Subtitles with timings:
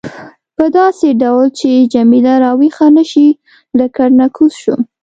[0.57, 3.27] په داسې ډول چې جميله راویښه نه شي
[3.77, 4.81] له کټ نه کوز شوم.